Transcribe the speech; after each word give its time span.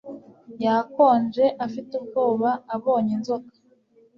Yakonje 0.65 1.45
afite 1.65 1.91
ubwoba 1.99 2.49
abonye 2.75 3.11
inzoka 3.17 3.51